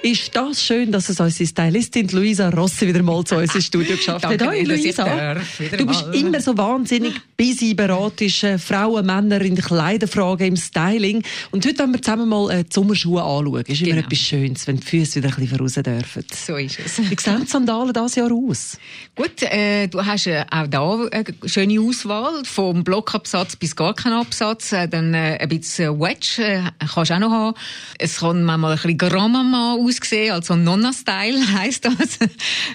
Ist 0.00 0.34
das 0.36 0.62
schön, 0.62 0.92
dass 0.92 1.08
es 1.08 1.18
unsere 1.18 1.46
Stylistin 1.48 2.08
Luisa 2.08 2.50
Rossi 2.50 2.86
wieder 2.86 3.02
mal 3.02 3.24
zu 3.24 3.34
uns 3.36 3.54
ins 3.54 3.64
Studio 3.66 3.96
geschafft 3.96 4.24
hat. 4.24 4.46
Hoi, 4.46 4.62
Luisa. 4.62 5.34
Du 5.76 5.86
bist 5.86 6.04
immer 6.12 6.40
so 6.40 6.56
wahnsinnig 6.56 7.14
busy, 7.36 7.74
beratest 7.74 8.44
äh, 8.44 8.58
Frauen, 8.58 9.04
Männer 9.04 9.40
in 9.40 9.56
Kleiderfragen, 9.56 10.46
im 10.46 10.56
Styling. 10.56 11.24
Und 11.50 11.66
heute 11.66 11.80
wollen 11.80 11.92
wir 11.94 12.00
zusammen 12.02 12.28
mal 12.28 12.48
äh, 12.50 12.62
die 12.64 12.70
Sommerschuhe 12.72 13.20
anschauen. 13.22 13.64
Ist 13.66 13.80
immer 13.82 13.94
Genau. 13.96 14.06
etwas 14.06 14.18
Schönes, 14.20 14.66
wenn 14.68 14.76
die 14.76 14.86
Füße 14.86 15.16
wieder 15.16 15.30
ein 15.30 15.34
bisschen 15.44 15.58
raus 15.60 15.74
dürfen. 15.74 16.24
So 16.46 16.56
ist 16.56 16.78
es. 16.78 16.98
Wie 16.98 17.16
sehen 17.20 17.40
die 17.42 17.46
Sandalen 17.50 17.92
dieses 17.92 18.14
Jahr 18.14 18.30
aus? 18.32 18.78
Gut, 19.16 19.42
äh, 19.42 19.88
du 19.88 20.04
hast 20.06 20.26
äh, 20.28 20.44
auch 20.50 20.66
da 20.68 21.06
eine 21.10 21.24
schöne 21.46 21.80
Auswahl, 21.80 22.44
vom 22.44 22.84
Blockabsatz 22.84 23.56
bis 23.56 23.74
gar 23.74 23.94
kein 23.94 24.12
Absatz, 24.12 24.72
äh, 24.72 24.86
dann 24.86 25.12
äh, 25.12 25.38
ein 25.40 25.48
bisschen 25.48 25.98
Wedge 25.98 26.36
äh, 26.44 26.62
kannst 26.94 27.10
du 27.10 27.14
auch 27.14 27.18
noch 27.18 27.30
haben. 27.32 27.56
Es 27.98 28.18
kann 28.20 28.44
manchmal 28.44 28.72
ein 28.72 28.76
bisschen 28.76 28.98
Grandmama 28.98 29.76
aussehen, 29.88 30.32
also 30.32 30.56
Nonna-Style 30.56 31.52
heisst 31.54 31.84
das. 31.84 32.18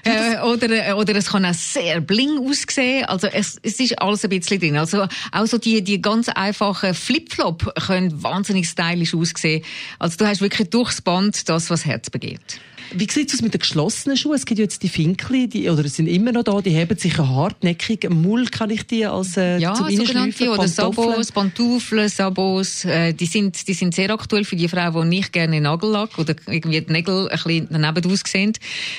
äh, 0.04 0.40
oder, 0.42 0.90
äh, 0.90 0.94
oder 0.94 1.16
es 1.16 1.28
kann 1.28 1.46
auch 1.46 1.54
sehr 1.54 2.02
bling 2.02 2.38
aussehen, 2.40 3.06
also 3.06 3.28
es, 3.28 3.58
es 3.62 3.80
ist 3.80 4.02
alles 4.02 4.24
ein 4.24 4.30
bisschen 4.30 4.60
drin. 4.60 4.78
Also 4.78 5.08
auch 5.32 5.46
so 5.46 5.58
die, 5.58 5.84
die 5.84 6.02
ganz 6.02 6.30
einfachen 6.30 6.94
Flip-Flop 6.94 7.74
können 7.88 8.24
wahnsinnig 8.24 8.68
stylisch 8.68 9.14
aussehen. 9.14 9.64
Also 10.00 10.18
du 10.18 10.28
hast 10.28 10.42
wirklich 10.42 10.70
durchs 10.70 11.02
Band 11.02 11.48
das, 11.50 11.70
was 11.70 11.86
Herz 11.86 12.10
begehrt. 12.10 12.60
Wie 12.96 13.10
sieht 13.10 13.30
es 13.30 13.36
aus 13.36 13.42
mit 13.42 13.54
den 13.54 13.60
geschlossenen 13.60 14.18
Schuhen? 14.18 14.36
Es 14.36 14.46
gibt 14.46 14.60
ja 14.60 14.64
jetzt 14.64 14.84
die 14.84 14.90
Finkli, 14.90 15.48
die, 15.48 15.70
oder 15.70 15.88
sind 15.88 16.08
immer 16.08 16.32
noch 16.32 16.44
da, 16.44 16.62
die 16.62 16.72
heben 16.72 16.98
sich 16.98 17.18
hartneckig. 17.18 18.08
Mull 18.10 18.46
kann 18.48 18.70
ich 18.70 18.86
die 18.86 19.06
als 19.06 19.36
äh, 19.38 19.58
Ja, 19.58 19.74
zum 19.74 19.90
sogenannte 19.90 20.50
oder 20.50 20.58
Pantoffeln. 20.64 20.94
Sabos, 20.94 21.32
Pantuffeln, 21.32 22.10
Sabos, 22.10 22.86
äh, 22.86 23.14
die 23.14 23.26
sind, 23.26 23.68
die 23.68 23.74
sind 23.74 23.96
sehr 23.96 24.12
aktuell 24.12 24.44
für 24.44 24.56
die 24.56 24.68
Frauen, 24.68 25.10
die 25.10 25.18
nicht 25.18 25.34
gerne 25.34 25.60
Nagellack 25.60 26.18
oder 26.20 26.36
irgendwie 26.48 26.82
die 27.04 27.12
Nägel 27.12 27.30
ein 27.30 27.40
bisschen 27.44 27.68
daneben 27.70 28.12
aussehen. 28.12 28.54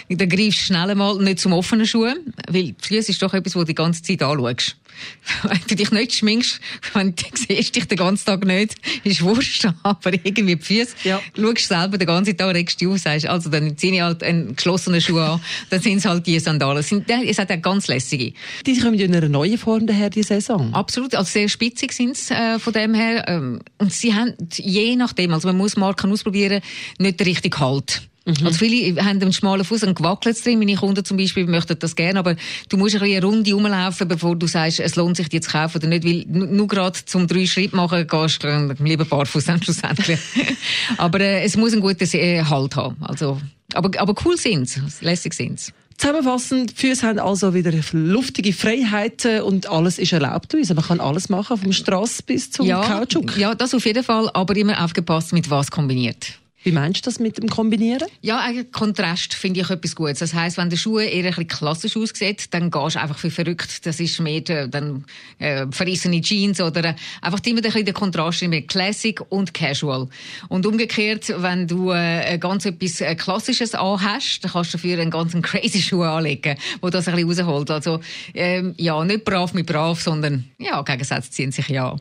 Dann 0.09 0.29
greifst 0.29 0.61
du 0.61 0.65
schnell 0.65 0.95
mal 0.95 1.19
nicht 1.19 1.41
zum 1.41 1.53
offenen 1.53 1.87
Schuh, 1.87 2.13
weil 2.49 2.75
Füße 2.81 3.13
ist 3.13 3.23
doch 3.23 3.35
etwas, 3.35 3.55
wo 3.55 3.61
du 3.61 3.67
die 3.67 3.75
ganze 3.75 4.03
Zeit 4.03 4.23
anschaust. 4.23 4.77
Wenn 5.43 5.61
du 5.69 5.75
dich 5.77 5.91
nicht 5.91 6.13
schminkst, 6.15 6.61
wenn 6.93 7.15
du 7.15 7.25
siehst 7.35 7.75
dich 7.77 7.87
den 7.87 7.99
ganzen 7.99 8.27
Tag 8.27 8.45
nicht, 8.45 8.75
ist 9.05 9.23
wurscht, 9.23 9.67
aber 9.83 10.13
irgendwie 10.13 10.57
die 10.57 10.63
Füße, 10.63 10.95
Ja. 11.05 11.21
schaust 11.37 11.69
selber 11.69 11.99
den 11.99 12.07
ganzen 12.07 12.37
Tag, 12.37 12.55
regst 12.55 12.81
dich 12.81 12.89
auf, 12.89 12.99
sagst, 12.99 13.27
also 13.27 13.51
dann 13.51 13.77
ziehe 13.77 13.95
ich 13.95 14.01
halt 14.01 14.23
einen 14.23 14.55
geschlossenen 14.57 15.01
Schuh 15.01 15.19
an, 15.19 15.41
dann 15.71 15.81
sind 15.81 15.99
es 15.99 16.05
halt 16.05 16.27
die 16.27 16.39
Sandalen. 16.39 16.79
Es 16.79 16.89
sind- 16.89 17.09
Es 17.09 17.39
hat 17.39 17.51
auch 17.51 17.63
ganz 17.63 17.87
lässige. 17.89 18.33
Die 18.67 18.79
kommen 18.79 18.95
ja 18.95 19.07
in 19.07 19.15
einer 19.15 19.29
neuen 19.29 19.59
Form 19.59 19.87
daher, 19.87 20.11
die 20.11 20.23
Saison. 20.23 20.73
Absolut, 20.75 21.15
also 21.15 21.31
sehr 21.31 21.49
spitzig 21.49 21.93
sind 21.93 22.17
sie 22.17 22.35
äh, 22.35 22.59
von 22.59 22.73
dem 22.73 22.95
her. 22.95 23.25
Ähm, 23.29 23.61
und 23.79 23.93
sie 23.93 24.15
haben 24.15 24.35
je 24.55 24.97
nachdem, 24.97 25.33
also 25.33 25.49
man 25.49 25.57
muss 25.57 25.77
Marken 25.77 26.13
ausprobieren, 26.13 26.61
nicht 26.99 27.21
den 27.21 27.27
richtigen 27.27 27.59
Halt. 27.59 28.03
Also 28.27 28.53
viele 28.53 29.03
haben 29.05 29.21
einen 29.21 29.33
schmalen 29.35 29.65
Fuß, 29.67 29.83
einen 29.85 29.95
gewackelt 29.95 30.43
drin. 30.45 30.59
Meine 30.59 30.77
Kunden 30.77 31.05
zum 31.05 31.19
Beispiel 31.19 31.47
möchten 31.47 31.79
das 31.79 31.95
gerne, 31.95 32.19
aber 32.19 32.37
du 32.71 32.79
musst 32.79 32.95
ein 32.95 33.01
bisschen 33.03 33.17
eine 33.19 33.27
Runde 33.27 33.53
rumlaufen, 33.53 34.09
bevor 34.09 34.35
du 34.35 34.47
sagst, 34.47 34.81
es 34.81 34.97
lohnt 34.97 35.19
sich, 35.19 35.29
die 35.29 35.41
zu 35.43 35.51
kaufen 35.51 35.77
oder 35.79 35.89
nicht, 35.89 36.05
weil 36.07 36.25
nu- 36.27 36.47
nur 36.47 36.67
gerade 36.67 36.99
zum 37.05 37.27
drei 37.27 37.45
Schritt 37.47 37.75
machen 37.75 38.07
gehst 38.07 38.43
du 38.43 38.49
äh, 38.49 38.75
lieber 38.83 39.05
barfuß 39.05 39.45
dann 39.45 39.63
schlussendlich. 39.63 40.19
aber 40.97 41.21
äh, 41.21 41.43
es 41.45 41.57
muss 41.59 41.73
einen 41.73 41.83
guten 41.83 42.09
äh, 42.17 42.43
Halt 42.43 42.77
haben. 42.77 42.97
Also, 43.01 43.41
aber, 43.75 43.91
aber 44.01 44.15
cool 44.25 44.39
sind 44.39 44.71
sie, 44.71 44.81
lässig 45.03 45.35
sind 45.35 45.61
sie. 45.61 45.73
Zusammenfassend, 45.99 46.73
Füße 46.75 47.07
haben 47.07 47.19
also 47.21 47.55
wieder 47.55 47.73
luftige 47.93 48.53
Freiheiten 48.53 49.43
und 49.43 49.69
alles 49.69 49.99
ist 49.99 50.13
erlaubt 50.13 50.53
uns. 50.55 50.73
Man 50.75 50.83
kann 50.85 50.99
alles 51.01 51.29
machen, 51.29 51.57
vom 51.57 51.73
Strass 51.73 52.21
bis 52.23 52.51
zum 52.51 52.67
Kautschuk. 52.81 53.37
ja, 53.37 53.55
das 53.55 53.75
auf 53.75 53.85
jeden 53.87 54.03
Fall, 54.03 54.29
aber 54.35 54.57
immer 54.57 54.83
aufgepasst, 54.83 55.33
mit 55.33 55.51
was 55.51 55.71
kombiniert. 55.71 56.39
Wie 56.65 56.73
meinst 56.73 57.05
du 57.05 57.11
das 57.11 57.21
mit 57.21 57.37
dem 57.37 57.51
Kombinieren? 57.51 58.09
Ja, 58.23 58.41
eigentlich 58.41 58.73
Kontrast 58.73 59.35
finde 59.35 59.61
ich 59.61 59.69
etwas 59.69 59.95
Gutes. 59.95 60.21
Das 60.21 60.33
heisst, 60.33 60.57
wenn 60.57 60.71
der 60.71 60.79
Schuh 60.79 60.99
eher 60.99 61.25
ein 61.25 61.29
bisschen 61.29 61.47
klassisch 61.47 61.95
aussieht, 61.95 62.47
dann 62.55 62.71
gehst 62.71 62.97
du 62.97 63.01
einfach 63.01 63.19
für 63.19 63.31
verrückt. 63.31 63.85
Das 63.85 64.01
ist 64.01 64.19
mehr 64.19 64.41
der, 64.41 64.69
dann, 64.69 65.05
äh, 65.39 65.67
verrissene 65.71 66.23
Jeans 66.23 66.63
oder 66.63 66.83
äh, 66.83 66.95
einfach 67.21 67.41
immer 67.45 67.59
ein 67.59 67.65
bisschen 67.65 67.85
der 67.85 67.93
Kontrast 67.93 68.43
mit 68.45 68.69
Classic 68.69 69.21
und 69.29 69.53
Casual. 69.53 70.09
Und 70.49 70.65
umgekehrt, 70.65 71.35
wenn 71.37 71.67
du 71.67 71.93
äh, 71.93 72.39
ganz 72.39 72.65
etwas 72.65 73.03
äh, 73.03 73.15
Klassisches 73.15 73.75
anhast, 73.75 74.43
dann 74.43 74.53
kannst 74.53 74.73
du 74.73 74.79
dafür 74.79 74.99
einen 75.01 75.11
ganz 75.11 75.35
crazy 75.43 75.83
Schuh 75.83 76.03
anlegen, 76.03 76.57
wo 76.81 76.89
das 76.89 77.09
ein 77.09 77.15
bisschen 77.15 77.45
rausholt. 77.45 77.71
Also, 77.71 78.01
ähm, 78.33 78.75
ja, 78.79 79.05
nicht 79.05 79.27
brav 79.27 79.53
mit 79.53 79.67
brav, 79.67 80.01
sondern, 80.01 80.45
ja, 80.59 80.81
Gegensätze 80.81 81.31
ziehen 81.31 81.53
sich 81.53 81.69
ja 81.69 81.91
an. 81.91 82.01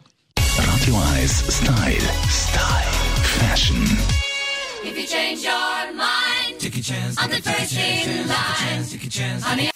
Radio 0.58 1.02
1 1.16 1.44
Style. 1.50 2.10
Style. 2.30 2.94
Fashion. 3.24 4.23
If 4.86 4.98
you 4.98 5.08
change 5.08 5.44
your 5.44 5.94
mind, 5.94 6.60
I'm 7.18 7.30
the 7.30 7.42
first 7.42 7.74
in 7.74 8.28
line. 8.28 9.42
Honey, 9.42 9.70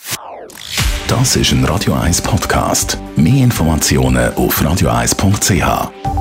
Das 1.07 1.35
ist 1.35 1.51
ein 1.51 1.63
Radio 1.65 1.93
1 1.93 2.21
Podcast. 2.21 2.97
Mehr 3.15 3.43
Informationen 3.45 4.33
auf 4.35 4.61
radio1.ch. 4.61 6.16